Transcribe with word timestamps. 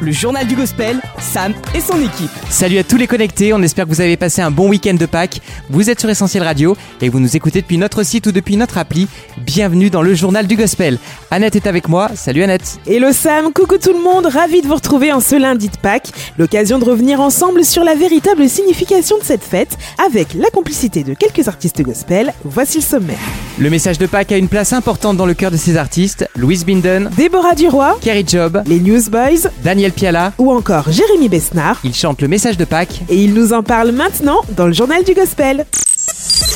Le 0.00 0.12
journal 0.12 0.46
du 0.46 0.56
gospel, 0.56 1.00
Sam 1.18 1.52
et 1.74 1.80
son 1.80 2.00
équipe. 2.00 2.30
Salut 2.48 2.78
à 2.78 2.84
tous 2.84 2.96
les 2.96 3.06
connectés, 3.06 3.52
on 3.52 3.62
espère 3.62 3.84
que 3.84 3.90
vous 3.90 4.00
avez 4.00 4.16
passé 4.16 4.40
un 4.40 4.50
bon 4.50 4.68
week-end 4.68 4.94
de 4.94 5.06
Pâques. 5.06 5.40
Vous 5.68 5.90
êtes 5.90 6.00
sur 6.00 6.08
Essentiel 6.08 6.42
Radio 6.42 6.76
et 7.00 7.08
vous 7.08 7.20
nous 7.20 7.36
écoutez 7.36 7.62
depuis 7.62 7.78
notre 7.78 8.02
site 8.04 8.26
ou 8.26 8.32
depuis 8.32 8.56
notre 8.56 8.78
appli. 8.78 9.08
Bienvenue 9.38 9.90
dans 9.90 10.02
le 10.02 10.14
journal 10.14 10.46
du 10.46 10.56
gospel. 10.56 10.98
Annette 11.30 11.56
est 11.56 11.66
avec 11.66 11.88
moi. 11.88 12.10
Salut 12.14 12.42
Annette. 12.42 12.78
Hello 12.86 13.12
Sam, 13.12 13.52
coucou 13.52 13.78
tout 13.78 13.92
le 13.92 14.02
monde, 14.02 14.26
ravi 14.26 14.62
de 14.62 14.66
vous 14.66 14.74
retrouver 14.74 15.12
en 15.12 15.20
ce 15.20 15.36
lundi 15.36 15.68
de 15.68 15.76
Pâques. 15.76 16.12
L'occasion 16.38 16.78
de 16.78 16.84
revenir 16.84 17.20
ensemble 17.20 17.64
sur 17.64 17.84
la 17.84 17.94
véritable 17.94 18.48
signification 18.48 19.18
de 19.18 19.24
cette 19.24 19.44
fête 19.44 19.76
avec 20.06 20.34
la 20.34 20.48
complicité 20.50 21.04
de 21.04 21.14
quelques 21.14 21.48
artistes 21.48 21.82
gospel. 21.82 22.32
Voici 22.44 22.78
le 22.78 22.84
sommaire. 22.84 23.18
Le 23.58 23.70
message 23.70 23.98
de 23.98 24.06
Pâques 24.06 24.32
a 24.32 24.36
une 24.36 24.48
place 24.48 24.72
importante 24.72 25.16
dans 25.16 25.26
le 25.26 25.34
cœur 25.34 25.50
de 25.50 25.56
ces 25.56 25.76
artistes. 25.78 26.28
Louise 26.36 26.66
Binden, 26.66 27.08
Déborah 27.26 27.56
Duroy, 27.56 27.98
Kerry 28.02 28.24
Job, 28.24 28.62
les 28.68 28.78
Newsboys 28.78 29.50
Daniel 29.64 29.90
Piala. 29.90 30.32
ou 30.38 30.52
encore 30.52 30.92
Jérémy 30.92 31.28
Besnard. 31.28 31.80
Ils 31.82 31.92
chantent 31.92 32.22
le 32.22 32.28
message 32.28 32.56
de 32.56 32.64
Pâques. 32.64 33.00
Et 33.08 33.16
ils 33.16 33.34
nous 33.34 33.52
en 33.52 33.64
parlent 33.64 33.90
maintenant 33.90 34.42
dans 34.56 34.68
le 34.68 34.72
journal 34.72 35.02
du 35.02 35.12
gospel. 35.12 35.66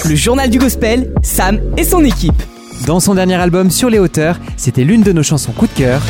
Le 0.09 0.15
journal 0.15 0.49
du 0.49 0.61
gospel, 0.61 1.13
Sam 1.25 1.59
et 1.77 1.83
son 1.83 2.05
équipe. 2.05 2.41
Dans 2.87 3.01
son 3.01 3.17
dernier 3.17 3.35
album 3.35 3.69
Sur 3.69 3.91
les 3.91 3.99
hauteurs, 3.99 4.39
c'était 4.57 4.85
l'une 4.85 5.03
de 5.03 5.11
nos 5.11 5.25
chansons 5.25 5.51
coup 5.51 5.67
de 5.67 5.73
cœur. 5.73 6.03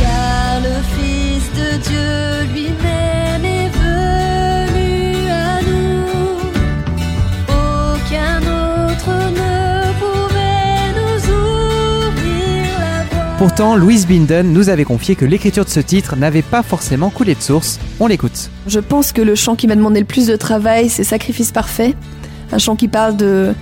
Pourtant, 13.40 13.74
Louise 13.74 14.06
Binden 14.06 14.52
nous 14.52 14.68
avait 14.68 14.84
confié 14.84 15.16
que 15.16 15.24
l'écriture 15.24 15.64
de 15.64 15.70
ce 15.70 15.80
titre 15.80 16.14
n'avait 16.14 16.42
pas 16.42 16.62
forcément 16.62 17.08
coulé 17.08 17.34
de 17.34 17.40
source. 17.40 17.80
On 17.98 18.06
l'écoute. 18.06 18.50
Je 18.66 18.80
pense 18.80 19.12
que 19.12 19.22
le 19.22 19.34
chant 19.34 19.56
qui 19.56 19.66
m'a 19.66 19.76
demandé 19.76 19.98
le 19.98 20.04
plus 20.04 20.26
de 20.26 20.36
travail, 20.36 20.90
c'est 20.90 21.04
Sacrifice 21.04 21.50
parfait. 21.50 21.94
Un 22.52 22.58
chant 22.58 22.76
qui 22.76 22.86
parle 22.86 23.16
de, 23.16 23.54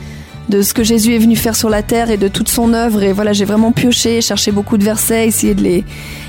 de 0.48 0.62
ce 0.62 0.74
que 0.74 0.82
Jésus 0.82 1.14
est 1.14 1.18
venu 1.18 1.36
faire 1.36 1.54
sur 1.54 1.70
la 1.70 1.82
terre 1.82 2.10
et 2.10 2.16
de 2.16 2.26
toute 2.26 2.48
son 2.48 2.74
œuvre. 2.74 3.04
Et 3.04 3.12
voilà, 3.12 3.32
j'ai 3.32 3.44
vraiment 3.44 3.70
pioché, 3.70 4.20
cherché 4.20 4.50
beaucoup 4.50 4.78
de 4.78 4.82
versets, 4.82 5.28
essayé 5.28 5.54
de, 5.54 5.84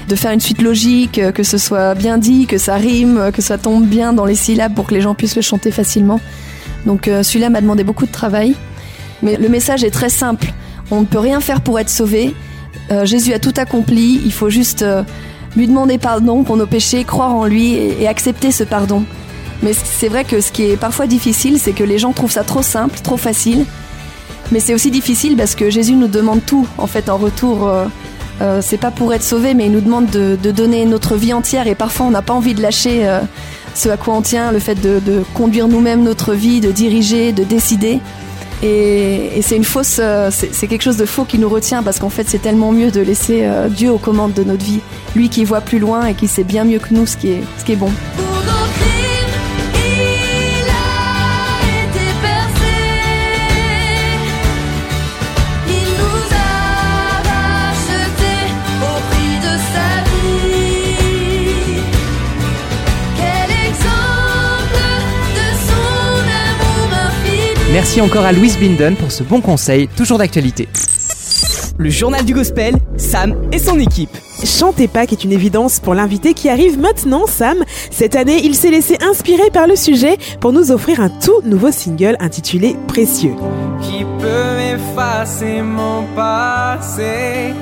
de 0.07 0.15
faire 0.15 0.31
une 0.31 0.41
suite 0.41 0.61
logique, 0.61 1.17
euh, 1.17 1.31
que 1.31 1.41
ce 1.41 1.57
soit 1.57 1.95
bien 1.95 2.19
dit, 2.19 2.45
que 2.45 2.59
ça 2.59 2.75
rime, 2.75 3.17
euh, 3.17 3.31
que 3.31 3.41
ça 3.41 3.57
tombe 3.57 3.83
bien 3.83 4.13
dans 4.13 4.25
les 4.25 4.35
syllabes 4.35 4.75
pour 4.75 4.85
que 4.85 4.93
les 4.93 5.01
gens 5.01 5.15
puissent 5.15 5.35
le 5.35 5.41
chanter 5.41 5.71
facilement. 5.71 6.21
Donc 6.85 7.07
euh, 7.07 7.23
celui-là 7.23 7.49
m'a 7.49 7.61
demandé 7.61 7.83
beaucoup 7.83 8.05
de 8.05 8.11
travail. 8.11 8.53
Mais 9.23 9.37
le 9.37 9.49
message 9.49 9.83
est 9.83 9.89
très 9.89 10.09
simple. 10.09 10.53
On 10.91 10.99
ne 10.99 11.05
peut 11.05 11.17
rien 11.17 11.41
faire 11.41 11.61
pour 11.61 11.79
être 11.79 11.89
sauvé. 11.89 12.35
Euh, 12.91 13.05
Jésus 13.05 13.33
a 13.33 13.39
tout 13.39 13.53
accompli. 13.57 14.21
Il 14.25 14.31
faut 14.31 14.49
juste 14.49 14.81
euh, 14.81 15.03
lui 15.55 15.67
demander 15.67 15.97
pardon 15.97 16.43
pour 16.43 16.57
nos 16.57 16.65
péchés, 16.65 17.03
croire 17.03 17.35
en 17.35 17.45
lui 17.45 17.73
et, 17.73 18.07
accepter 18.07 18.51
ce 18.51 18.63
pardon. 18.63 19.03
Mais 19.61 19.73
c'est 19.73 20.07
vrai 20.07 20.23
que 20.23 20.41
ce 20.41 20.51
qui 20.51 20.63
est 20.63 20.77
parfois 20.77 21.05
difficile, 21.05 21.59
c'est 21.59 21.73
que 21.73 21.83
les 21.83 21.97
gens 21.97 22.13
trouvent 22.13 22.31
ça 22.31 22.43
trop 22.43 22.61
simple, 22.61 22.99
trop 23.03 23.17
facile. 23.17 23.65
Mais 24.51 24.59
c'est 24.59 24.73
aussi 24.73 24.89
difficile 24.89 25.35
parce 25.35 25.53
que 25.53 25.69
Jésus 25.69 25.93
nous 25.93 26.07
demande 26.07 26.43
tout 26.45 26.67
en 26.77 26.87
fait 26.87 27.09
en 27.09 27.17
retour. 27.17 27.67
euh, 27.67 28.61
c'est 28.61 28.77
pas 28.77 28.89
pour 28.89 29.13
être 29.13 29.21
sauvé, 29.23 29.53
mais 29.53 29.65
il 29.65 29.71
nous 29.73 29.81
demande 29.81 30.09
de, 30.09 30.51
donner 30.51 30.85
notre 30.85 31.15
vie 31.15 31.33
entière 31.33 31.67
et 31.67 31.75
parfois 31.75 32.05
on 32.05 32.11
n'a 32.11 32.21
pas 32.21 32.33
envie 32.33 32.53
de 32.53 32.61
lâcher 32.61 33.05
ce 33.75 33.89
à 33.89 33.97
quoi 33.97 34.15
on 34.15 34.21
tient, 34.21 34.53
le 34.53 34.59
fait 34.59 34.75
de 34.75 35.23
conduire 35.33 35.67
nous-mêmes 35.67 36.03
notre 36.03 36.33
vie, 36.33 36.61
de 36.61 36.71
diriger, 36.71 37.33
de 37.33 37.43
décider. 37.43 37.99
Et, 38.61 39.41
c'est 39.41 39.55
une 39.55 39.63
fausse, 39.63 39.99
euh, 39.99 40.29
c'est 40.31 40.53
c'est 40.53 40.67
quelque 40.67 40.81
chose 40.81 40.97
de 40.97 41.05
faux 41.05 41.23
qui 41.23 41.39
nous 41.39 41.49
retient 41.49 41.81
parce 41.81 41.99
qu'en 41.99 42.09
fait 42.09 42.27
c'est 42.27 42.39
tellement 42.39 42.71
mieux 42.71 42.91
de 42.91 42.99
laisser 42.99 43.41
euh, 43.43 43.69
Dieu 43.69 43.89
aux 43.89 43.97
commandes 43.97 44.33
de 44.33 44.43
notre 44.43 44.65
vie, 44.65 44.81
lui 45.15 45.29
qui 45.29 45.45
voit 45.45 45.61
plus 45.61 45.79
loin 45.79 46.05
et 46.07 46.13
qui 46.13 46.27
sait 46.27 46.43
bien 46.43 46.65
mieux 46.65 46.79
que 46.79 46.93
nous 46.93 47.05
ce 47.05 47.15
qui 47.15 47.29
est, 47.29 47.41
ce 47.57 47.63
qui 47.63 47.71
est 47.71 47.77
bon. 47.77 47.91
Merci 67.71 68.01
encore 68.01 68.25
à 68.25 68.31
Louise 68.31 68.57
Binden 68.57 68.95
pour 68.95 69.11
ce 69.11 69.23
bon 69.23 69.41
conseil, 69.41 69.87
toujours 69.89 70.17
d'actualité. 70.17 70.67
Le 71.77 71.89
journal 71.89 72.25
du 72.25 72.33
gospel, 72.33 72.75
Sam 72.97 73.35
et 73.51 73.59
son 73.59 73.77
équipe. 73.79 74.09
Chanter 74.43 74.87
Pâques 74.87 75.13
est 75.13 75.23
une 75.23 75.31
évidence 75.31 75.79
pour 75.79 75.93
l'invité 75.93 76.33
qui 76.33 76.49
arrive 76.49 76.79
maintenant, 76.79 77.25
Sam. 77.27 77.63
Cette 77.91 78.15
année, 78.15 78.41
il 78.43 78.55
s'est 78.55 78.71
laissé 78.71 78.97
inspirer 79.01 79.49
par 79.53 79.67
le 79.67 79.75
sujet 79.75 80.17
pour 80.41 80.51
nous 80.51 80.71
offrir 80.71 80.99
un 80.99 81.09
tout 81.09 81.41
nouveau 81.45 81.71
single 81.71 82.17
intitulé 82.19 82.75
Précieux. 82.87 83.35
qui 83.81 84.03
peut 84.19 84.59
effacer 84.73 85.61
mon 85.61 86.03
passé? 86.15 87.53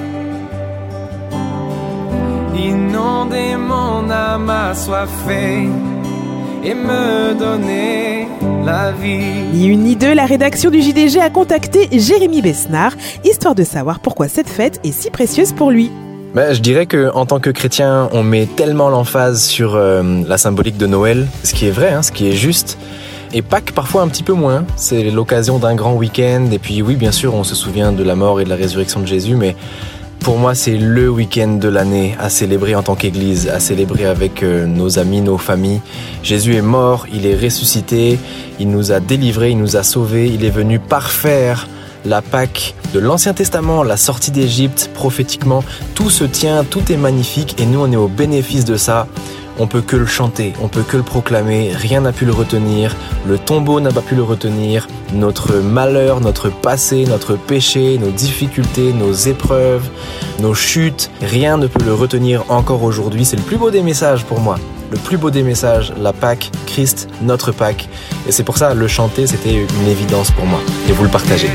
Inonder 2.55 3.55
mon 3.57 4.09
âme 4.09 4.49
assoiffée 4.49 5.67
et 6.63 6.73
me 6.73 7.33
donner 7.37 8.27
la 8.65 8.91
vie. 8.91 9.43
Ni 9.53 9.67
une 9.67 9.83
ni 9.83 9.95
deux, 9.95 10.13
la 10.13 10.25
rédaction 10.25 10.69
du 10.69 10.81
JDG 10.81 11.19
a 11.19 11.29
contacté 11.29 11.87
Jérémy 11.91 12.41
Besnard, 12.41 12.93
histoire 13.23 13.55
de 13.55 13.63
savoir 13.63 13.99
pourquoi 13.99 14.27
cette 14.27 14.49
fête 14.49 14.79
est 14.83 14.91
si 14.91 15.09
précieuse 15.09 15.53
pour 15.53 15.71
lui. 15.71 15.91
Ben, 16.33 16.53
je 16.53 16.61
dirais 16.61 16.85
que 16.85 17.11
en 17.13 17.25
tant 17.25 17.39
que 17.39 17.49
chrétien, 17.49 18.09
on 18.11 18.23
met 18.23 18.45
tellement 18.45 18.89
l'emphase 18.89 19.43
sur 19.43 19.75
euh, 19.75 20.03
la 20.27 20.37
symbolique 20.37 20.77
de 20.77 20.87
Noël, 20.87 21.27
ce 21.43 21.53
qui 21.53 21.67
est 21.67 21.71
vrai, 21.71 21.91
hein, 21.91 22.03
ce 22.03 22.11
qui 22.11 22.27
est 22.27 22.33
juste. 22.35 22.77
Et 23.33 23.41
Pâques 23.41 23.71
parfois 23.73 24.03
un 24.03 24.07
petit 24.07 24.23
peu 24.23 24.33
moins. 24.33 24.65
C'est 24.75 25.03
l'occasion 25.11 25.59
d'un 25.59 25.75
grand 25.75 25.95
week-end. 25.95 26.47
Et 26.51 26.59
puis 26.59 26.81
oui, 26.81 26.95
bien 26.95 27.11
sûr, 27.11 27.33
on 27.33 27.43
se 27.43 27.55
souvient 27.55 27.91
de 27.91 28.03
la 28.03 28.15
mort 28.15 28.39
et 28.39 28.45
de 28.45 28.49
la 28.49 28.55
résurrection 28.55 28.99
de 28.99 29.07
Jésus, 29.07 29.35
mais 29.35 29.55
pour 30.27 30.39
moi, 30.39 30.55
c'est 30.55 30.75
le 30.75 31.09
week-end 31.09 31.53
de 31.53 31.69
l'année 31.69 32.17
à 32.19 32.29
célébrer 32.29 32.75
en 32.75 32.83
tant 32.83 32.95
qu'Église, 32.95 33.47
à 33.47 33.61
célébrer 33.61 34.03
avec 34.03 34.43
euh, 34.43 34.65
nos 34.65 34.99
amis, 34.99 35.21
nos 35.21 35.37
familles. 35.37 35.79
Jésus 36.21 36.53
est 36.55 36.61
mort, 36.61 37.07
il 37.13 37.25
est 37.25 37.37
ressuscité, 37.37 38.19
il 38.59 38.69
nous 38.69 38.91
a 38.91 38.99
délivrés, 38.99 39.51
il 39.51 39.57
nous 39.57 39.77
a 39.77 39.83
sauvés, 39.83 40.27
il 40.27 40.43
est 40.43 40.49
venu 40.49 40.79
parfaire 40.79 41.69
la 42.03 42.21
Pâque 42.21 42.75
de 42.93 42.99
l'Ancien 42.99 43.33
Testament, 43.33 43.83
la 43.83 43.95
sortie 43.95 44.31
d'Égypte, 44.31 44.91
prophétiquement, 44.93 45.63
tout 45.95 46.09
se 46.09 46.25
tient, 46.25 46.65
tout 46.65 46.91
est 46.91 46.97
magnifique 46.97 47.55
et 47.61 47.65
nous 47.65 47.79
on 47.79 47.89
est 47.89 47.95
au 47.95 48.09
bénéfice 48.09 48.65
de 48.65 48.75
ça. 48.75 49.07
On 49.59 49.67
peut 49.67 49.81
que 49.81 49.95
le 49.95 50.05
chanter, 50.05 50.53
on 50.61 50.67
peut 50.67 50.83
que 50.83 50.97
le 50.97 51.03
proclamer, 51.03 51.71
rien 51.73 52.01
n'a 52.01 52.11
pu 52.11 52.25
le 52.25 52.31
retenir, 52.31 52.95
le 53.25 53.39
tombeau 53.39 53.79
n'a 53.79 53.91
pas 53.91 54.01
pu 54.01 54.15
le 54.15 54.23
retenir, 54.23 54.87
notre 55.13 55.55
malheur, 55.55 56.21
notre 56.21 56.49
passé, 56.49 57.05
notre 57.05 57.35
péché, 57.35 57.97
nos 57.97 58.11
difficultés, 58.11 58.93
nos 58.93 59.13
épreuves, 59.13 59.89
nos 60.39 60.53
chutes, 60.53 61.09
rien 61.21 61.57
ne 61.57 61.67
peut 61.67 61.83
le 61.83 61.93
retenir 61.93 62.43
encore 62.49 62.83
aujourd'hui. 62.83 63.25
C'est 63.25 63.37
le 63.37 63.41
plus 63.41 63.57
beau 63.57 63.71
des 63.71 63.81
messages 63.81 64.25
pour 64.25 64.39
moi. 64.39 64.57
Le 64.91 64.97
plus 64.97 65.17
beau 65.17 65.31
des 65.31 65.43
messages, 65.43 65.91
la 65.99 66.13
Pâque, 66.13 66.51
Christ, 66.65 67.09
notre 67.21 67.51
Pâque. 67.51 67.89
Et 68.27 68.31
c'est 68.31 68.43
pour 68.43 68.57
ça, 68.57 68.73
le 68.73 68.87
chanter, 68.87 69.27
c'était 69.27 69.53
une 69.53 69.87
évidence 69.87 70.31
pour 70.31 70.45
moi. 70.45 70.59
Et 70.87 70.93
vous 70.93 71.03
le 71.03 71.09
partagez. 71.09 71.49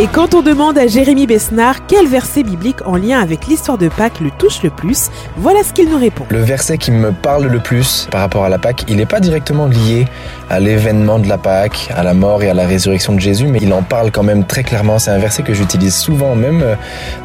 Et 0.00 0.06
quand 0.06 0.32
on 0.32 0.40
demande 0.40 0.78
à 0.78 0.86
Jérémy 0.86 1.26
Besnard 1.26 1.86
quel 1.86 2.06
verset 2.06 2.42
biblique 2.42 2.86
en 2.86 2.96
lien 2.96 3.20
avec 3.20 3.46
l'histoire 3.48 3.76
de 3.76 3.90
Pâques 3.90 4.20
le 4.20 4.30
touche 4.30 4.62
le 4.62 4.70
plus, 4.70 5.10
voilà 5.36 5.62
ce 5.62 5.74
qu'il 5.74 5.90
nous 5.90 5.98
répond. 5.98 6.24
Le 6.30 6.40
verset 6.40 6.78
qui 6.78 6.90
me 6.90 7.12
parle 7.12 7.44
le 7.44 7.58
plus 7.58 8.08
par 8.10 8.22
rapport 8.22 8.46
à 8.46 8.48
la 8.48 8.56
Pâque, 8.56 8.86
il 8.88 8.96
n'est 8.96 9.04
pas 9.04 9.20
directement 9.20 9.66
lié 9.66 10.06
à 10.48 10.58
l'événement 10.58 11.18
de 11.18 11.28
la 11.28 11.36
Pâque, 11.36 11.90
à 11.94 12.02
la 12.02 12.14
mort 12.14 12.42
et 12.42 12.48
à 12.48 12.54
la 12.54 12.66
résurrection 12.66 13.12
de 13.12 13.20
Jésus, 13.20 13.46
mais 13.46 13.58
il 13.60 13.70
en 13.74 13.82
parle 13.82 14.10
quand 14.10 14.22
même 14.22 14.44
très 14.44 14.62
clairement. 14.62 14.98
C'est 14.98 15.10
un 15.10 15.18
verset 15.18 15.42
que 15.42 15.52
j'utilise 15.52 15.94
souvent, 15.94 16.34
même 16.34 16.62
euh, 16.62 16.76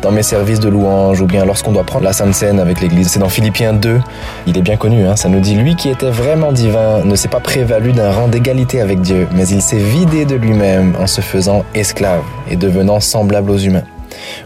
dans 0.02 0.12
mes 0.12 0.22
services 0.22 0.60
de 0.60 0.68
louange 0.68 1.22
ou 1.22 1.28
bien 1.28 1.46
lorsqu'on 1.46 1.72
doit 1.72 1.86
prendre 1.86 2.04
la 2.04 2.12
Sainte 2.12 2.36
Seine 2.36 2.60
avec 2.60 2.82
l'Église. 2.82 3.08
C'est 3.08 3.20
dans 3.20 3.30
Philippiens 3.30 3.72
2. 3.72 4.02
Il 4.48 4.58
est 4.58 4.62
bien 4.62 4.76
connu, 4.76 5.08
hein, 5.08 5.16
ça 5.16 5.30
nous 5.30 5.40
dit 5.40 5.56
Lui 5.56 5.78
qui 5.78 5.88
était 5.88 6.12
vraiment 6.12 6.52
divin 6.52 7.06
ne 7.06 7.16
s'est 7.16 7.30
pas 7.30 7.40
prévalu 7.40 7.94
d'un 7.94 8.12
rang 8.12 8.28
d'égalité 8.28 8.82
avec 8.82 9.00
Dieu, 9.00 9.30
mais 9.34 9.48
il 9.48 9.62
s'est 9.62 9.78
vidé 9.78 10.26
de 10.26 10.36
lui-même 10.36 10.94
en 11.00 11.08
se 11.08 11.22
faisant 11.22 11.64
esclave 11.74 12.24
et 12.50 12.56
devenant 12.56 13.00
semblable 13.00 13.52
aux 13.52 13.58
humains. 13.58 13.86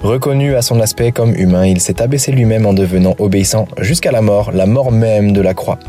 Reconnu 0.02 0.56
à 0.56 0.62
son 0.62 0.80
aspect 0.80 1.12
comme 1.12 1.36
humain, 1.36 1.66
il 1.66 1.80
s'est 1.80 2.02
abaissé 2.02 2.32
lui-même 2.32 2.66
en 2.66 2.74
devenant 2.74 3.16
obéissant 3.20 3.68
jusqu'à 3.80 4.12
la 4.12 4.22
mort, 4.22 4.52
la 4.52 4.66
mort 4.66 4.92
même 4.92 5.32
de 5.32 5.42
la 5.42 5.54
croix. 5.54 5.80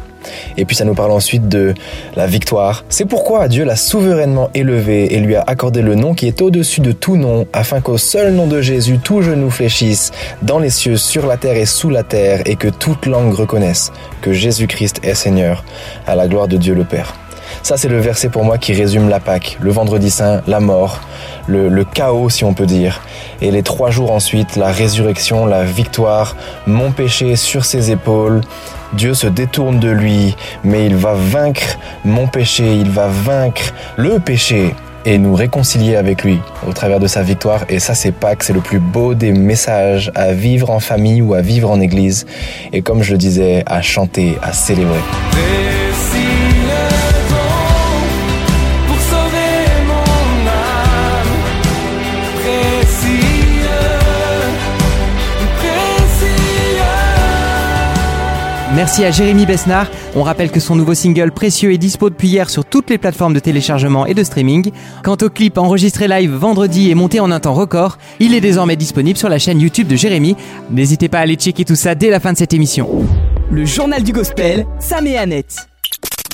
Et 0.56 0.64
puis 0.64 0.76
ça 0.76 0.84
nous 0.84 0.94
parle 0.94 1.12
ensuite 1.12 1.48
de 1.48 1.74
la 2.14 2.26
victoire. 2.26 2.84
C'est 2.88 3.06
pourquoi 3.06 3.48
Dieu 3.48 3.64
l'a 3.64 3.76
souverainement 3.76 4.50
élevé 4.54 5.14
et 5.14 5.20
lui 5.20 5.34
a 5.34 5.44
accordé 5.46 5.80
le 5.80 5.94
nom 5.94 6.14
qui 6.14 6.26
est 6.26 6.42
au-dessus 6.42 6.80
de 6.80 6.92
tout 6.92 7.16
nom, 7.16 7.46
afin 7.52 7.80
qu'au 7.80 7.98
seul 7.98 8.34
nom 8.34 8.46
de 8.46 8.60
Jésus 8.60 8.98
tout 8.98 9.22
genou 9.22 9.50
fléchisse, 9.50 10.12
dans 10.42 10.58
les 10.58 10.70
cieux, 10.70 10.96
sur 10.96 11.26
la 11.26 11.36
terre 11.36 11.56
et 11.56 11.66
sous 11.66 11.90
la 11.90 12.02
terre, 12.02 12.42
et 12.46 12.56
que 12.56 12.68
toute 12.68 13.06
langue 13.06 13.32
reconnaisse 13.32 13.92
que 14.20 14.32
Jésus-Christ 14.32 15.00
est 15.02 15.14
Seigneur, 15.14 15.64
à 16.06 16.14
la 16.14 16.28
gloire 16.28 16.48
de 16.48 16.56
Dieu 16.56 16.74
le 16.74 16.84
Père. 16.84 17.14
Ça, 17.62 17.76
c'est 17.76 17.88
le 17.88 18.00
verset 18.00 18.30
pour 18.30 18.44
moi 18.44 18.58
qui 18.58 18.72
résume 18.72 19.08
la 19.08 19.20
Pâque, 19.20 19.58
le 19.60 19.70
vendredi 19.70 20.10
saint, 20.10 20.40
la 20.46 20.60
mort, 20.60 21.00
le, 21.46 21.84
chaos, 21.84 22.30
si 22.30 22.44
on 22.44 22.54
peut 22.54 22.66
dire. 22.66 23.02
Et 23.42 23.50
les 23.50 23.62
trois 23.62 23.90
jours 23.90 24.12
ensuite, 24.12 24.56
la 24.56 24.72
résurrection, 24.72 25.46
la 25.46 25.64
victoire, 25.64 26.36
mon 26.66 26.90
péché 26.90 27.36
sur 27.36 27.64
ses 27.64 27.90
épaules. 27.90 28.40
Dieu 28.94 29.14
se 29.14 29.26
détourne 29.26 29.78
de 29.78 29.90
lui, 29.90 30.36
mais 30.64 30.86
il 30.86 30.96
va 30.96 31.14
vaincre 31.14 31.78
mon 32.04 32.26
péché, 32.26 32.76
il 32.76 32.90
va 32.90 33.08
vaincre 33.08 33.72
le 33.96 34.18
péché 34.18 34.74
et 35.04 35.16
nous 35.18 35.34
réconcilier 35.34 35.96
avec 35.96 36.24
lui 36.24 36.40
au 36.66 36.72
travers 36.72 36.98
de 36.98 37.06
sa 37.06 37.22
victoire. 37.22 37.64
Et 37.68 37.78
ça, 37.78 37.94
c'est 37.94 38.12
Pâques, 38.12 38.42
c'est 38.42 38.52
le 38.52 38.60
plus 38.60 38.80
beau 38.80 39.14
des 39.14 39.32
messages 39.32 40.10
à 40.14 40.32
vivre 40.32 40.70
en 40.70 40.80
famille 40.80 41.22
ou 41.22 41.34
à 41.34 41.40
vivre 41.40 41.70
en 41.70 41.80
église. 41.80 42.26
Et 42.72 42.82
comme 42.82 43.02
je 43.02 43.12
le 43.12 43.18
disais, 43.18 43.62
à 43.66 43.80
chanter, 43.82 44.36
à 44.42 44.52
célébrer. 44.52 45.00
Merci 58.80 59.04
à 59.04 59.10
Jérémy 59.10 59.44
Besnard. 59.44 59.88
On 60.16 60.22
rappelle 60.22 60.50
que 60.50 60.58
son 60.58 60.74
nouveau 60.74 60.94
single 60.94 61.32
Précieux 61.32 61.70
est 61.70 61.76
dispo 61.76 62.08
depuis 62.08 62.28
hier 62.28 62.48
sur 62.48 62.64
toutes 62.64 62.88
les 62.88 62.96
plateformes 62.96 63.34
de 63.34 63.38
téléchargement 63.38 64.06
et 64.06 64.14
de 64.14 64.24
streaming. 64.24 64.70
Quant 65.04 65.18
au 65.20 65.28
clip 65.28 65.58
enregistré 65.58 66.08
live 66.08 66.32
vendredi 66.32 66.90
et 66.90 66.94
monté 66.94 67.20
en 67.20 67.30
un 67.30 67.40
temps 67.40 67.52
record, 67.52 67.98
il 68.20 68.32
est 68.32 68.40
désormais 68.40 68.76
disponible 68.76 69.18
sur 69.18 69.28
la 69.28 69.38
chaîne 69.38 69.60
YouTube 69.60 69.86
de 69.86 69.96
Jérémy. 69.96 70.34
N'hésitez 70.70 71.10
pas 71.10 71.18
à 71.18 71.20
aller 71.20 71.34
checker 71.34 71.66
tout 71.66 71.74
ça 71.74 71.94
dès 71.94 72.08
la 72.08 72.20
fin 72.20 72.32
de 72.32 72.38
cette 72.38 72.54
émission. 72.54 72.88
Le 73.50 73.66
journal 73.66 74.02
du 74.02 74.12
gospel, 74.12 74.64
Sam 74.78 75.06
et 75.06 75.18
Annette. 75.18 75.56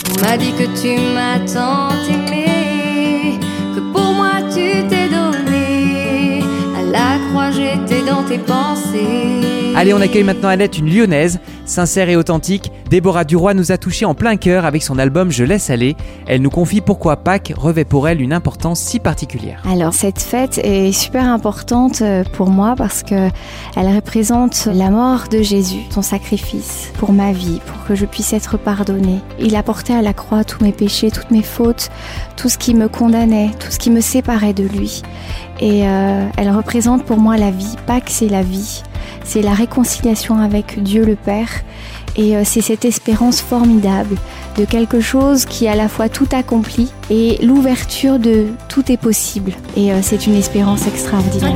On 0.09 0.21
m'a 0.21 0.37
dit 0.37 0.53
que 0.53 0.67
tu 0.81 1.01
m'as 1.15 1.41
tant 1.53 1.97
aimé, 2.09 3.41
que 3.75 3.81
pour 3.93 4.13
moi 4.13 4.35
tu 4.55 4.87
t'es 4.87 5.09
donné. 5.09 6.45
À 6.79 6.83
la 6.93 7.19
croix, 7.29 7.51
j'étais 7.51 8.09
dans 8.09 8.23
tes 8.23 8.39
pensées. 8.39 9.47
Allez, 9.79 9.93
on 9.93 10.01
accueille 10.01 10.25
maintenant 10.25 10.49
Annette, 10.49 10.79
une 10.79 10.89
lyonnaise, 10.89 11.39
sincère 11.67 12.09
et 12.09 12.17
authentique. 12.17 12.73
Déborah 12.91 13.25
Duroy 13.25 13.55
nous 13.55 13.73
a 13.73 13.79
touché 13.79 14.05
en 14.05 14.15
plein 14.15 14.37
cœur 14.37 14.65
avec 14.65 14.83
son 14.83 14.99
album 14.99 15.31
Je 15.31 15.45
laisse 15.45 15.71
aller. 15.71 15.97
Elle 16.27 16.41
nous 16.41 16.51
confie 16.51 16.81
pourquoi 16.81 17.17
Pâques 17.17 17.53
revêt 17.57 17.85
pour 17.85 18.09
elle 18.09 18.21
une 18.21 18.33
importance 18.33 18.81
si 18.81 18.99
particulière. 18.99 19.63
Alors 19.71 19.93
cette 19.93 20.21
fête 20.21 20.59
est 20.63 20.93
super 20.93 21.25
importante 21.25 22.01
euh, 22.03 22.25
pour 22.33 22.49
moi 22.49 22.75
parce 22.77 23.03
que 23.03 23.29
elle 23.77 23.95
représente 23.95 24.67
la 24.73 24.91
mort 24.91 25.25
de 25.31 25.43
Jésus, 25.43 25.81
son 25.91 26.03
sacrifice 26.03 26.93
pour 26.99 27.13
ma 27.13 27.33
vie, 27.33 27.61
pour 27.67 27.85
que 27.85 27.95
je 27.95 28.07
puisse 28.07 28.33
être 28.33 28.57
pardonnée. 28.57 29.21
Il 29.39 29.57
a 29.57 29.63
porté 29.63 29.95
à 29.95 30.03
la 30.03 30.13
croix 30.13 30.45
tous 30.45 30.63
mes 30.63 30.73
péchés, 30.73 31.11
toutes 31.11 31.31
mes 31.31 31.43
fautes, 31.43 31.91
tout 32.37 32.49
ce 32.49 32.59
qui 32.59 32.75
me 32.75 32.89
condamnait, 32.89 33.51
tout 33.59 33.71
ce 33.71 33.79
qui 33.79 33.91
me 33.91 34.01
séparait 34.01 34.55
de 34.55 34.65
lui. 34.65 35.03
Et 35.61 35.89
euh, 35.89 36.27
elle 36.37 36.51
représente 36.51 37.05
pour 37.05 37.19
moi 37.19 37.37
la 37.37 37.51
vie. 37.51 37.77
Pâques, 37.87 38.11
c'est 38.11 38.29
la 38.29 38.43
vie. 38.43 38.83
C'est 39.25 39.43
la 39.43 39.55
réconciliation 39.55 40.39
avec 40.39 40.83
Dieu 40.83 41.05
le 41.05 41.17
Père. 41.17 41.56
Et 42.17 42.37
euh, 42.37 42.43
c'est 42.45 42.61
cette 42.61 42.85
espérance 42.85 43.41
formidable 43.41 44.17
de 44.57 44.65
quelque 44.65 45.01
chose 45.01 45.45
qui 45.45 45.69
à 45.69 45.75
la 45.75 45.89
fois 45.89 46.09
tout 46.09 46.29
accompli 46.33 46.91
et 47.11 47.39
l'ouverture 47.45 48.19
de 48.19 48.47
tout 48.69 48.91
est 48.91 48.97
possible. 48.97 49.53
Et 49.77 49.93
euh, 49.93 50.01
c'est 50.03 50.27
une 50.27 50.35
espérance 50.35 50.87
extraordinaire. 50.87 51.53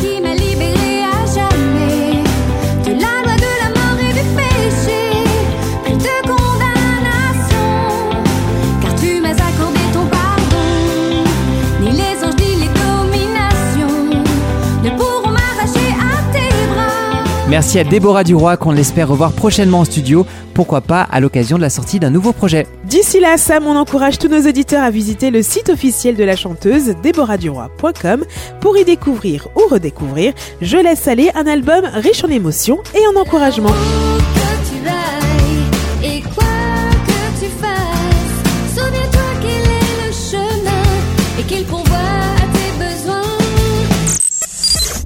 Merci 17.51 17.81
à 17.81 17.85
Déborah 17.85 18.23
Duroy 18.23 18.57
qu'on 18.57 18.71
l'espère 18.71 19.09
revoir 19.09 19.33
prochainement 19.33 19.81
en 19.81 19.85
studio, 19.85 20.25
pourquoi 20.55 20.81
pas 20.83 21.03
à 21.03 21.19
l'occasion 21.19 21.57
de 21.57 21.63
la 21.63 21.69
sortie 21.69 21.99
d'un 21.99 22.09
nouveau 22.09 22.33
projet. 22.33 22.65
D'ici 22.85 23.19
là, 23.19 23.37
Sam, 23.39 23.67
on 23.67 23.75
encourage 23.75 24.19
tous 24.19 24.29
nos 24.29 24.49
auditeurs 24.49 24.85
à 24.85 24.91
visiter 24.93 25.33
le 25.33 25.43
site 25.43 25.69
officiel 25.69 26.15
de 26.15 26.23
la 26.23 26.37
chanteuse, 26.37 26.95
déborahduroy.com, 27.03 28.25
pour 28.61 28.79
y 28.79 28.85
découvrir 28.85 29.49
ou 29.57 29.69
redécouvrir 29.69 30.33
Je 30.63 30.77
laisse 30.77 31.09
aller 31.09 31.33
un 31.35 31.49
album 31.49 31.85
riche 31.93 32.23
en 32.23 32.29
émotions 32.29 32.79
et 32.95 33.05
en 33.09 33.21
encouragement. 33.21 33.75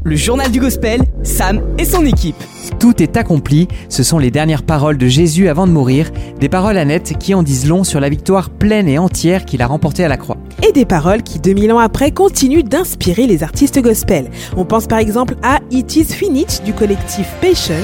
Le 0.07 0.17
journal 0.17 0.51
du 0.51 0.61
gospel, 0.61 1.01
Sam 1.23 1.63
et 1.79 1.87
son 1.87 2.05
équipe. 2.05 2.37
Tout 2.79 3.03
est 3.03 3.17
accompli, 3.17 3.69
ce 3.89 4.03
sont 4.03 4.19
les 4.19 4.31
dernières 4.31 4.63
paroles 4.63 4.99
de 4.99 5.07
Jésus 5.07 5.49
avant 5.49 5.67
de 5.67 5.73
mourir, 5.73 6.11
des 6.39 6.51
paroles 6.51 6.77
Annette 6.77 7.15
qui 7.19 7.33
en 7.33 7.43
disent 7.43 7.67
long 7.67 7.85
sur 7.85 8.01
la 8.01 8.11
victoire 8.11 8.51
pleine 8.51 8.87
et 8.87 8.99
entière 8.99 9.47
qu'il 9.47 9.63
a 9.63 9.67
remportée 9.67 10.05
à 10.05 10.09
la 10.09 10.19
croix. 10.19 10.37
Et 10.63 10.73
des 10.73 10.85
paroles 10.85 11.23
qui, 11.23 11.39
2000 11.39 11.73
ans 11.73 11.79
après, 11.79 12.11
continuent 12.11 12.65
d'inspirer 12.65 13.27
les 13.27 13.43
artistes 13.43 13.81
gospel. 13.81 14.29
On 14.59 14.67
pense 14.67 14.87
par 14.87 14.99
exemple 14.99 15.37
à 15.43 15.61
It 15.71 15.97
Is 15.97 16.05
Finished 16.05 16.63
du 16.67 16.75
collectif 16.75 17.27
Passion, 17.41 17.75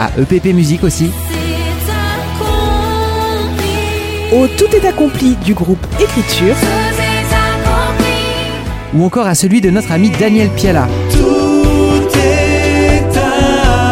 À 0.00 0.10
EPP 0.18 0.54
Musique 0.54 0.82
aussi, 0.82 1.10
au 4.32 4.46
Tout 4.46 4.76
est 4.76 4.86
accompli 4.86 5.34
du 5.44 5.54
groupe 5.54 5.84
Écriture, 6.00 6.54
ou 8.94 9.04
encore 9.04 9.26
à 9.26 9.34
celui 9.34 9.60
de 9.60 9.70
notre 9.70 9.90
ami 9.90 10.10
Daniel 10.10 10.48
Piala. 10.50 10.86
Tout 11.10 12.16
est 12.16 13.18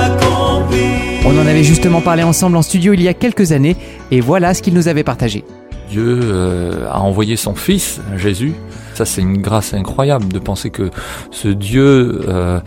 accompli. 0.04 0.78
On 1.26 1.36
en 1.36 1.46
avait 1.46 1.64
justement 1.64 2.00
parlé 2.00 2.22
ensemble 2.22 2.56
en 2.56 2.62
studio 2.62 2.92
il 2.92 3.02
y 3.02 3.08
a 3.08 3.14
quelques 3.14 3.50
années, 3.50 3.76
et 4.12 4.20
voilà 4.20 4.54
ce 4.54 4.62
qu'il 4.62 4.74
nous 4.74 4.86
avait 4.86 5.02
partagé. 5.02 5.44
Dieu 5.90 6.20
euh, 6.22 6.86
a 6.88 7.00
envoyé 7.00 7.34
son 7.34 7.54
Fils, 7.54 8.00
Jésus. 8.16 8.54
Ça, 8.94 9.04
c'est 9.04 9.22
une 9.22 9.38
grâce 9.38 9.74
incroyable 9.74 10.28
de 10.28 10.38
penser 10.38 10.70
que 10.70 10.90
ce 11.32 11.48
Dieu 11.48 12.20
euh, 12.28 12.60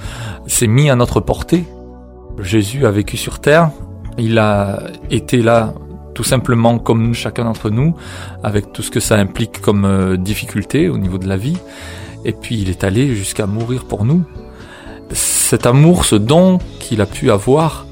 s'est 0.45 0.67
mis 0.67 0.89
à 0.89 0.95
notre 0.95 1.21
portée. 1.21 1.65
Jésus 2.39 2.85
a 2.85 2.91
vécu 2.91 3.15
sur 3.15 3.39
terre. 3.39 3.69
Il 4.17 4.39
a 4.39 4.83
été 5.09 5.37
là 5.41 5.73
tout 6.13 6.23
simplement 6.23 6.79
comme 6.79 7.13
chacun 7.13 7.45
d'entre 7.45 7.69
nous, 7.69 7.95
avec 8.43 8.71
tout 8.73 8.81
ce 8.81 8.91
que 8.91 8.99
ça 8.99 9.15
implique 9.15 9.61
comme 9.61 9.85
euh, 9.85 10.17
difficulté 10.17 10.89
au 10.89 10.97
niveau 10.97 11.17
de 11.17 11.27
la 11.27 11.37
vie. 11.37 11.57
Et 12.25 12.33
puis 12.33 12.59
il 12.59 12.69
est 12.69 12.83
allé 12.83 13.15
jusqu'à 13.15 13.47
mourir 13.47 13.85
pour 13.85 14.05
nous. 14.05 14.23
Cet 15.11 15.65
amour, 15.65 16.05
ce 16.05 16.15
don 16.15 16.59
qu'il 16.79 17.01
a 17.01 17.05
pu 17.05 17.31
avoir, 17.31 17.85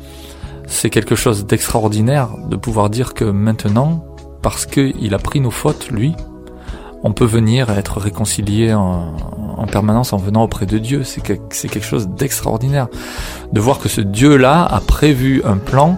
c'est 0.67 0.89
quelque 0.89 1.15
chose 1.15 1.45
d'extraordinaire 1.45 2.29
de 2.49 2.55
pouvoir 2.55 2.89
dire 2.89 3.13
que 3.13 3.25
maintenant, 3.25 4.05
parce 4.41 4.65
qu'il 4.65 5.13
a 5.13 5.17
pris 5.17 5.41
nos 5.41 5.51
fautes, 5.51 5.89
lui, 5.89 6.13
on 7.03 7.11
peut 7.11 7.25
venir 7.25 7.69
être 7.69 7.99
réconcilié 7.99 8.73
en, 8.73 9.15
en 9.57 9.67
permanence 9.67 10.13
en 10.13 10.17
venant 10.17 10.43
auprès 10.43 10.65
de 10.65 10.77
Dieu. 10.77 11.03
C'est 11.03 11.21
quelque 11.21 11.81
chose 11.81 12.07
d'extraordinaire. 12.09 12.88
De 13.51 13.59
voir 13.59 13.79
que 13.79 13.89
ce 13.89 14.01
Dieu-là 14.01 14.65
a 14.65 14.79
prévu 14.79 15.41
un 15.43 15.57
plan 15.57 15.97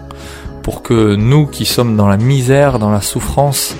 pour 0.63 0.81
que 0.83 1.15
nous 1.15 1.47
qui 1.47 1.65
sommes 1.65 1.95
dans 1.95 2.07
la 2.07 2.17
misère, 2.17 2.79
dans 2.79 2.91
la 2.91 3.01
souffrance, 3.01 3.75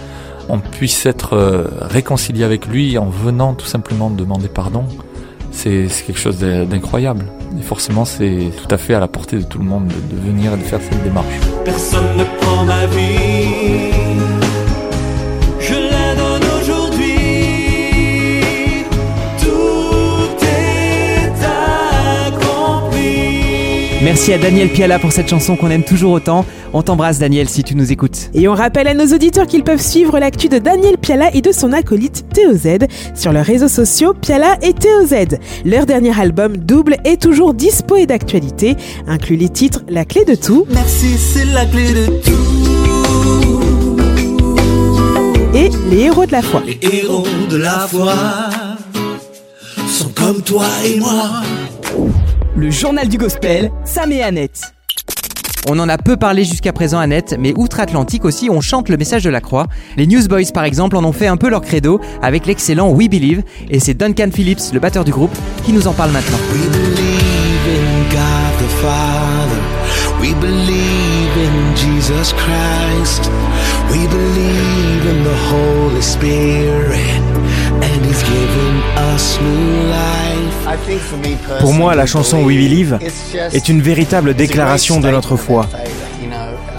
on 0.50 0.60
puisse 0.60 1.06
être 1.06 1.34
euh, 1.34 1.66
réconciliés 1.82 2.44
avec 2.44 2.66
lui 2.68 2.98
en 2.98 3.06
venant 3.10 3.54
tout 3.54 3.66
simplement 3.68 4.10
demander 4.10 4.48
pardon. 4.48 4.86
C'est 5.52 5.88
quelque 6.06 6.20
chose 6.20 6.38
d'in- 6.40 6.66
d'incroyable. 6.66 7.26
Et 7.60 7.64
forcément, 7.64 8.06
c'est 8.06 8.52
tout 8.58 8.74
à 8.74 8.78
fait 8.78 8.94
à 8.94 9.00
la 9.00 9.08
portée 9.08 9.38
de 9.38 9.44
tout 9.44 9.60
le 9.60 9.66
monde 9.66 9.88
de, 9.88 10.16
de 10.16 10.22
venir 10.22 10.54
et 10.54 10.58
de 10.58 10.64
faire 10.64 10.80
cette 10.82 11.04
démarche. 11.04 11.28
Personne 11.66 12.06
ne 12.18 12.24
prend 12.40 12.64
ma 12.64 12.86
vie. 12.88 13.92
Je 15.60 15.74
la 15.74 16.16
donne 16.16 16.42
aujourd'hui. 16.62 17.16
Tout 19.40 20.46
est 20.46 21.32
accompli. 22.28 24.04
Merci 24.04 24.34
à 24.34 24.38
Daniel 24.38 24.70
Piala 24.70 25.00
pour 25.00 25.12
cette 25.12 25.28
chanson 25.30 25.56
qu'on 25.58 25.70
aime 25.70 25.84
toujours 25.84 26.14
autant. 26.14 26.46
On 26.74 26.82
t'embrasse 26.84 27.20
Daniel 27.20 27.50
si 27.50 27.64
tu 27.64 27.76
nous 27.76 27.92
écoutes. 27.92 28.30
Et 28.34 28.48
on 28.48 28.54
rappelle 28.54 28.88
à 28.88 28.94
nos 28.94 29.08
auditeurs 29.14 29.46
qu'ils 29.46 29.64
peuvent 29.64 29.82
suivre 29.82 30.20
l'actu 30.20 30.48
de 30.48 30.58
Daniel 30.58 30.98
Piala 30.98 31.30
et 31.34 31.42
de 31.42 31.52
son 31.52 31.74
acolyte 31.74 32.26
TOZ 32.34 32.88
sur 33.14 33.34
leurs 33.34 33.46
réseaux 33.46 33.68
sociaux 33.68 34.14
Piala 34.14 34.58
et 34.62 34.74
TOZ. 34.74 35.38
Leur 35.66 35.86
dernier 35.86 36.18
album 36.18 36.58
Double 36.58 36.96
est 37.04 37.22
toujours 37.22 37.54
dispo 37.54 37.98
et 37.98 38.06
d'actualité, 38.06 38.78
inclut 39.08 39.36
les 39.36 39.50
titres 39.50 39.82
La 39.90 40.06
clé 40.06 40.24
de 40.24 40.36
tout. 40.36 40.66
Merci, 40.70 41.18
c'est 41.18 41.46
la 41.46 41.66
clé 41.66 41.92
de 41.94 42.06
tout. 42.06 42.32
Et 45.54 45.70
Les 45.90 46.04
héros 46.04 46.26
de 46.26 46.32
la 46.32 46.42
foi. 46.42 46.64
Les 46.66 46.80
héros 47.00 47.28
de 47.50 47.58
la 47.58 47.88
foi 47.88 48.14
sont 49.88 50.10
comme 50.16 50.42
toi 50.42 50.66
et 50.86 50.98
moi. 51.00 51.42
Le 52.56 52.70
journal 52.70 53.10
du 53.10 53.18
gospel, 53.18 53.70
Sam 53.84 54.14
et 54.14 54.24
Annette. 54.24 54.74
On 55.70 55.78
en 55.80 55.88
a 55.90 55.98
peu 55.98 56.18
parlé 56.18 56.44
jusqu'à 56.44 56.74
présent 56.74 57.00
Annette, 57.00 57.36
mais 57.40 57.54
outre-Atlantique 57.56 58.26
aussi 58.26 58.50
on 58.50 58.62
chante 58.62 58.90
le 58.90 58.98
message 58.98 59.24
de 59.24 59.30
la 59.30 59.42
croix. 59.42 59.68
Les 59.96 60.08
Newsboys 60.08 60.52
par 60.54 60.64
exemple 60.64 60.98
en 60.98 61.04
ont 61.04 61.14
fait 61.14 61.28
un 61.28 61.38
peu 61.38 61.50
leur 61.50 61.62
credo 61.62 62.02
avec 62.22 62.46
l'excellent 62.46 62.90
We 62.90 63.10
Believe, 63.10 63.44
et 63.70 63.80
c'est 63.80 63.94
Duncan 63.94 64.30
Phillips, 64.34 64.74
le 64.74 64.80
batteur 64.80 65.04
du 65.04 65.12
groupe, 65.12 65.36
qui 65.64 65.72
nous 65.72 65.88
en 65.88 65.94
parle 65.94 66.12
maintenant. 66.12 66.38
Pour 81.60 81.74
moi, 81.74 81.96
la 81.96 82.06
chanson 82.06 82.44
We 82.44 82.58
Believe 82.58 83.00
est 83.54 83.70
une 83.70 83.82
véritable 83.82 84.34
déclaration 84.34 85.00
de 85.00 85.10
notre 85.10 85.36
foi. 85.36 85.68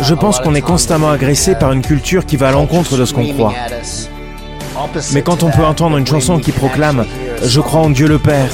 Je 0.01 0.15
pense 0.15 0.41
qu'on 0.41 0.55
est 0.55 0.62
constamment 0.62 1.11
agressé 1.11 1.55
par 1.55 1.73
une 1.73 1.83
culture 1.83 2.27
qui 2.27 2.37
va 2.37 2.49
à 2.49 2.53
l'encontre 2.53 2.97
de 2.97 3.05
ce 3.05 3.15
qu'on 3.15 3.27
croit. 3.33 3.53
Mais 5.12 5.23
quand 5.23 5.43
on 5.43 5.51
peut 5.51 5.65
entendre 5.65 5.97
une 5.97 6.07
chanson 6.07 6.39
qui 6.39 6.53
proclame⁇ 6.53 7.05
Je 7.47 7.61
crois 7.61 7.81
en 7.81 7.91
Dieu 7.91 8.09
le 8.09 8.19
Père, 8.19 8.51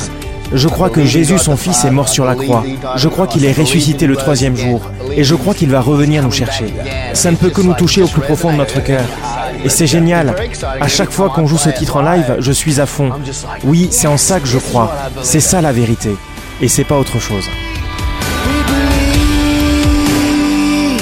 je 0.52 0.68
crois 0.68 0.90
que 0.90 1.04
Jésus 1.04 1.38
son 1.38 1.56
Fils 1.56 1.85
est 1.85 1.90
mort 1.90 2.08
sur 2.08 2.25
la 2.25 2.35
croix, 2.35 2.64
je 2.97 3.08
crois 3.08 3.26
qu'il 3.26 3.44
est 3.44 3.52
ressuscité 3.52 4.06
le 4.06 4.16
troisième 4.16 4.56
jour, 4.56 4.90
et 5.14 5.25
je 5.25 5.35
crois 5.35 5.54
qu'il 5.54 5.70
va 5.70 5.80
revenir 5.80 6.23
nous 6.23 6.30
chercher⁇ 6.30 6.64
ça 7.14 7.30
ne 7.30 7.37
peut 7.37 7.50
que 7.50 7.62
nous 7.62 7.75
toucher 7.75 8.02
au 8.02 8.08
plus 8.08 8.20
profond 8.23 8.52
de 8.52 8.56
notre 8.56 8.82
cœur. 8.82 9.04
Et 9.68 9.70
c'est 9.70 9.87
génial. 9.87 10.34
À 10.80 10.88
chaque 10.88 11.10
fois 11.10 11.28
qu'on 11.28 11.46
joue 11.46 11.58
ce 11.58 11.68
titre 11.68 11.96
en 11.96 12.00
live, 12.00 12.37
je 12.38 12.52
suis 12.52 12.80
à 12.80 12.87
fond. 12.87 13.10
Oui, 13.64 13.88
c'est 13.90 14.06
en 14.06 14.16
ça 14.16 14.40
que 14.40 14.46
je 14.46 14.56
crois. 14.56 14.90
C'est 15.20 15.40
ça 15.40 15.60
la 15.60 15.72
vérité. 15.72 16.16
Et 16.62 16.68
c'est 16.68 16.84
pas 16.84 16.96
autre 16.96 17.18
chose. 17.18 17.44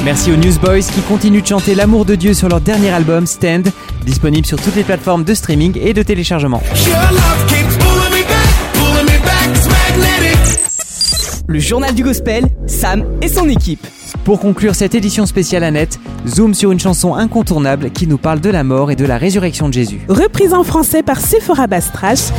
Merci 0.05 0.33
aux 0.33 0.37
Newsboys 0.37 0.83
qui 0.83 1.01
continuent 1.03 1.43
de 1.43 1.47
chanter 1.47 1.77
l'amour 1.77 2.05
de 2.07 2.17
Dieu 2.17 2.35
sur 2.35 2.49
leur 2.49 2.61
dernier 2.61 2.91
album 2.91 3.25
Stand, 3.25 3.69
disponible 4.05 4.49
sur 4.49 4.61
toutes 4.61 4.75
les 4.75 4.83
plateformes 4.83 5.23
de 5.23 5.35
streaming 5.35 5.79
et 5.81 5.95
de 5.95 6.03
téléchargement. 6.03 6.61
Le 11.47 11.59
journal 11.61 11.95
du 11.95 12.03
gospel, 12.03 12.47
Sam 12.67 13.05
et 13.23 13.29
son 13.29 13.49
équipe. 13.49 13.87
Pour 14.27 14.41
conclure 14.41 14.75
cette 14.75 14.97
édition 14.97 15.25
spéciale 15.25 15.63
Annette, 15.63 16.01
zoom 16.27 16.53
sur 16.53 16.73
une 16.73 16.81
chanson 16.81 17.15
incontournable 17.15 17.93
qui 17.93 18.09
nous 18.09 18.19
parle 18.19 18.41
de 18.41 18.51
la 18.51 18.65
mort 18.65 18.91
et 18.91 18.97
de 18.97 19.05
la 19.05 19.19
résurrection 19.19 19.69
de 19.69 19.73
Jésus. 19.75 20.01
Reprise 20.09 20.53
en 20.53 20.65
français 20.65 21.05
par 21.05 21.21
Sephora 21.21 21.69
Bastrache. 21.69 22.33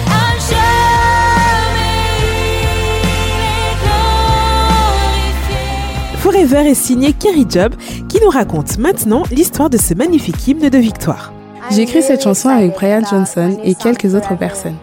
Forever 6.18 6.70
est 6.70 6.74
signé 6.74 7.14
Kerry 7.14 7.46
Job 7.50 7.74
qui 8.10 8.20
nous 8.22 8.32
raconte 8.32 8.78
maintenant 8.80 9.24
l'histoire 9.32 9.70
de 9.70 9.78
ce 9.78 9.94
magnifique 9.94 10.46
hymne 10.46 10.68
de 10.68 10.78
victoire. 10.78 11.32
J'ai 11.72 11.84
écrit 11.84 12.04
cette 12.04 12.22
chanson 12.22 12.50
avec 12.50 12.74
Brian 12.74 13.04
Johnson 13.10 13.58
et 13.64 13.76
quelques 13.76 14.14
autres 14.14 14.38
personnes. 14.38 14.76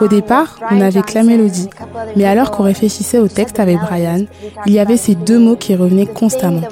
Au 0.00 0.08
départ, 0.08 0.58
on 0.70 0.80
avait 0.80 1.02
que 1.02 1.14
la 1.14 1.22
mélodie, 1.22 1.68
mais 2.16 2.24
alors 2.24 2.50
qu'on 2.50 2.64
réfléchissait 2.64 3.18
au 3.18 3.28
texte 3.28 3.60
avec 3.60 3.78
Brian, 3.78 4.24
il 4.66 4.72
y 4.72 4.78
avait 4.78 4.96
ces 4.96 5.14
deux 5.14 5.38
mots 5.38 5.56
qui 5.56 5.74
revenaient 5.74 6.06
constamment. 6.06 6.62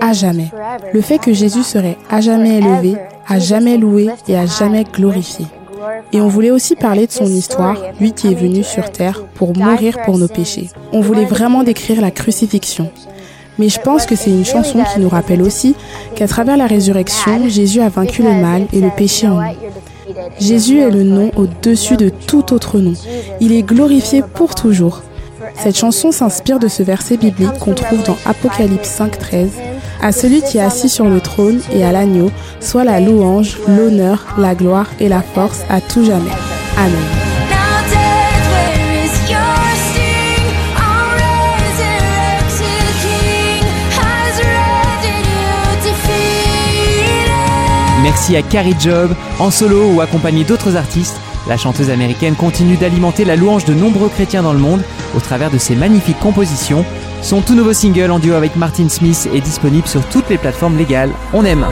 À 0.00 0.12
jamais. 0.12 0.50
Le 0.92 1.00
fait 1.00 1.18
que 1.18 1.32
Jésus 1.32 1.62
serait 1.62 1.98
à 2.10 2.20
jamais 2.20 2.58
élevé, 2.58 2.96
à 3.26 3.38
jamais 3.38 3.76
loué 3.76 4.08
et 4.28 4.36
à 4.36 4.46
jamais 4.46 4.84
glorifié. 4.84 5.46
Et 6.12 6.20
on 6.20 6.28
voulait 6.28 6.50
aussi 6.50 6.76
parler 6.76 7.06
de 7.06 7.12
son 7.12 7.26
histoire, 7.26 7.76
lui 8.00 8.12
qui 8.12 8.28
est 8.28 8.34
venu 8.34 8.62
sur 8.62 8.90
terre 8.90 9.24
pour 9.34 9.56
mourir 9.56 9.98
pour 10.04 10.18
nos 10.18 10.28
péchés. 10.28 10.70
On 10.92 11.00
voulait 11.00 11.24
vraiment 11.24 11.62
décrire 11.64 12.00
la 12.00 12.10
crucifixion. 12.10 12.90
Mais 13.58 13.68
je 13.68 13.80
pense 13.80 14.06
que 14.06 14.16
c'est 14.16 14.30
une 14.30 14.44
chanson 14.44 14.82
qui 14.92 15.00
nous 15.00 15.08
rappelle 15.08 15.42
aussi 15.42 15.74
qu'à 16.14 16.26
travers 16.26 16.56
la 16.56 16.66
résurrection, 16.66 17.48
Jésus 17.48 17.80
a 17.80 17.88
vaincu 17.88 18.22
le 18.22 18.32
mal 18.32 18.66
et 18.72 18.80
le 18.80 18.90
péché 18.90 19.28
en 19.28 19.40
nous. 19.40 19.56
Jésus 20.38 20.80
est 20.80 20.90
le 20.90 21.02
nom 21.02 21.30
au-dessus 21.36 21.96
de 21.96 22.08
tout 22.08 22.52
autre 22.52 22.78
nom. 22.78 22.94
Il 23.40 23.52
est 23.52 23.62
glorifié 23.62 24.22
pour 24.34 24.54
toujours. 24.54 25.02
Cette 25.56 25.76
chanson 25.76 26.12
s'inspire 26.12 26.58
de 26.58 26.68
ce 26.68 26.82
verset 26.82 27.16
biblique 27.16 27.58
qu'on 27.58 27.74
trouve 27.74 28.02
dans 28.04 28.16
Apocalypse 28.24 28.98
5.13. 28.98 29.48
À 30.00 30.12
celui 30.12 30.42
qui 30.42 30.58
est 30.58 30.62
assis 30.62 30.88
sur 30.88 31.08
le 31.08 31.20
trône 31.20 31.60
et 31.72 31.84
à 31.84 31.92
l'agneau, 31.92 32.30
soit 32.60 32.84
la 32.84 33.00
louange, 33.00 33.58
l'honneur, 33.68 34.26
la 34.38 34.54
gloire 34.54 34.88
et 34.98 35.08
la 35.08 35.22
force 35.22 35.62
à 35.68 35.80
tout 35.80 36.04
jamais. 36.04 36.30
Amen. 36.76 37.21
Merci 48.02 48.34
à 48.34 48.42
Carrie 48.42 48.74
Job, 48.80 49.14
en 49.38 49.52
solo 49.52 49.92
ou 49.92 50.00
accompagnée 50.00 50.42
d'autres 50.42 50.76
artistes. 50.76 51.20
La 51.46 51.56
chanteuse 51.56 51.88
américaine 51.88 52.34
continue 52.34 52.76
d'alimenter 52.76 53.24
la 53.24 53.36
louange 53.36 53.64
de 53.64 53.74
nombreux 53.74 54.08
chrétiens 54.08 54.42
dans 54.42 54.52
le 54.52 54.58
monde 54.58 54.82
au 55.14 55.20
travers 55.20 55.52
de 55.52 55.58
ses 55.58 55.76
magnifiques 55.76 56.18
compositions. 56.18 56.84
Son 57.22 57.42
tout 57.42 57.54
nouveau 57.54 57.72
single 57.72 58.10
en 58.10 58.18
duo 58.18 58.34
avec 58.34 58.56
Martin 58.56 58.88
Smith 58.88 59.28
est 59.32 59.40
disponible 59.40 59.86
sur 59.86 60.04
toutes 60.08 60.28
les 60.30 60.38
plateformes 60.38 60.76
légales. 60.76 61.12
On 61.32 61.44
aime. 61.44 61.64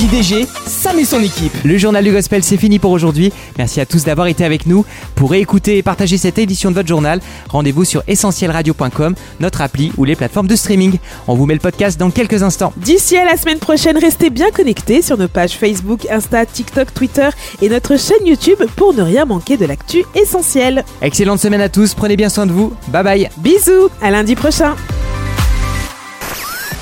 JDG, 0.00 0.46
Sam 0.66 0.98
et 0.98 1.04
son 1.04 1.20
équipe. 1.20 1.52
Le 1.62 1.76
journal 1.76 2.02
du 2.02 2.10
gospel, 2.10 2.42
c'est 2.42 2.56
fini 2.56 2.78
pour 2.78 2.90
aujourd'hui. 2.90 3.34
Merci 3.58 3.82
à 3.82 3.84
tous 3.84 4.02
d'avoir 4.02 4.28
été 4.28 4.46
avec 4.46 4.64
nous. 4.64 4.86
Pour 5.14 5.34
écouter 5.34 5.76
et 5.76 5.82
partager 5.82 6.16
cette 6.16 6.38
édition 6.38 6.70
de 6.70 6.74
votre 6.74 6.88
journal, 6.88 7.20
rendez-vous 7.50 7.84
sur 7.84 8.02
essentielradio.com, 8.08 9.14
notre 9.40 9.60
appli 9.60 9.92
ou 9.98 10.04
les 10.04 10.16
plateformes 10.16 10.46
de 10.46 10.56
streaming. 10.56 10.96
On 11.28 11.34
vous 11.34 11.44
met 11.44 11.52
le 11.52 11.60
podcast 11.60 12.00
dans 12.00 12.10
quelques 12.10 12.42
instants. 12.42 12.72
D'ici 12.78 13.18
à 13.18 13.26
la 13.26 13.36
semaine 13.36 13.58
prochaine, 13.58 13.98
restez 13.98 14.30
bien 14.30 14.50
connectés 14.50 15.02
sur 15.02 15.18
nos 15.18 15.28
pages 15.28 15.52
Facebook, 15.52 16.06
Insta, 16.10 16.46
TikTok, 16.46 16.94
Twitter 16.94 17.28
et 17.60 17.68
notre 17.68 17.98
chaîne 17.98 18.26
YouTube 18.26 18.62
pour 18.76 18.94
ne 18.94 19.02
rien 19.02 19.26
manquer 19.26 19.58
de 19.58 19.66
l'actu 19.66 20.04
essentielle. 20.14 20.82
Excellente 21.02 21.40
semaine 21.40 21.60
à 21.60 21.68
tous, 21.68 21.92
prenez 21.92 22.16
bien 22.16 22.30
soin 22.30 22.46
de 22.46 22.52
vous. 22.52 22.72
Bye 22.88 23.04
bye. 23.04 23.28
Bisous, 23.36 23.90
à 24.00 24.10
lundi 24.10 24.34
prochain. 24.34 24.76